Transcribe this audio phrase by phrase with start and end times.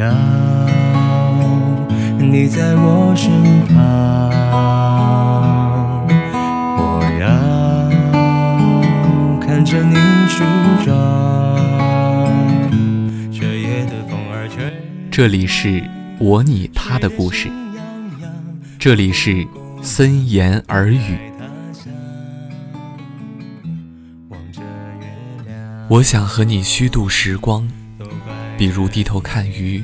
[0.00, 0.10] 要
[2.18, 3.30] 你在我身
[3.66, 3.76] 旁，
[6.78, 7.28] 我要
[9.38, 9.94] 看着你
[10.26, 10.42] 梳
[10.82, 10.90] 妆。
[13.30, 14.72] 这夜的风儿吹，
[15.10, 15.84] 这里是
[16.18, 17.50] 我你他的故事，
[18.78, 19.46] 这里是
[19.82, 21.18] 森言耳语。
[25.88, 27.68] 我想和你虚度时光，
[28.60, 29.82] 比如低头看鱼，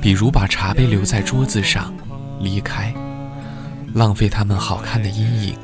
[0.00, 1.92] 比如把茶杯留在桌子上
[2.38, 2.94] 离开，
[3.94, 5.56] 浪费他们好看的阴影。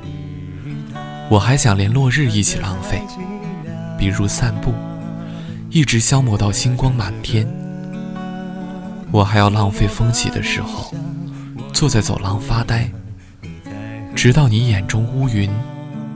[1.31, 3.01] 我还想连落日一起浪费，
[3.97, 4.75] 比如散步，
[5.71, 7.47] 一直消磨到星光满天。
[9.13, 10.93] 我还要浪费风起的时候，
[11.73, 12.91] 坐在走廊发呆，
[14.17, 15.49] 直到你眼中乌云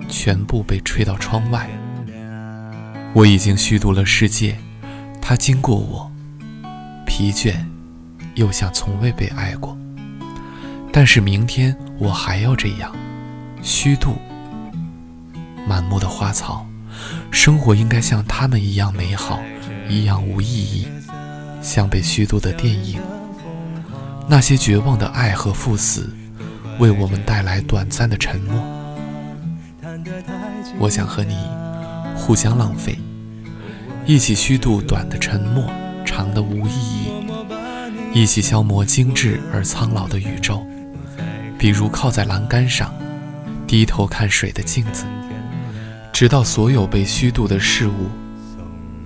[0.09, 1.71] 全部被吹到窗外。
[3.15, 4.57] 我已经虚度了世界，
[5.31, 6.11] 他经过我，
[7.07, 7.55] 疲倦，
[8.35, 9.79] 又像从未被爱过。
[10.93, 12.93] 但是明天我还要这样，
[13.63, 14.17] 虚度。
[15.69, 16.67] 满目的花草，
[17.31, 19.39] 生活应该像他们一样美好，
[19.89, 20.89] 一样无意义，
[21.63, 22.99] 像被虚度的电影。
[24.27, 26.13] 那些绝望的爱和赴死，
[26.81, 28.61] 为我们带来短暂的沉默。
[30.81, 31.37] 我想和你。
[32.17, 32.99] 互相浪费，
[34.11, 35.71] 一起虚度短的沉默，
[36.05, 37.13] 长的无意义，
[38.13, 40.67] 一起消磨精致而苍老的宇宙。
[41.57, 42.93] 比如靠在栏杆上，
[43.69, 45.05] 低头看水的镜子，
[46.13, 48.11] 直到所有被虚度的事物，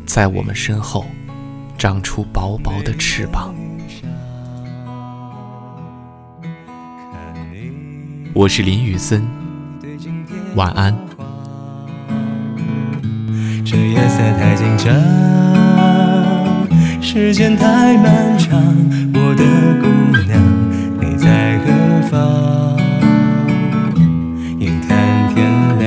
[0.07, 1.05] 在我们身后
[1.77, 3.55] 长出薄薄的翅膀。
[8.33, 9.23] 我是林雨森，
[10.57, 11.14] 晚安。
[14.15, 14.95] 色太紧张，
[17.03, 18.63] 时间太漫长，
[19.13, 19.45] 我的
[19.83, 19.89] 姑
[20.29, 20.41] 娘，
[21.01, 21.67] 你在何
[22.09, 22.79] 方？
[24.61, 24.97] 眼看
[25.35, 25.37] 天
[25.81, 25.85] 亮。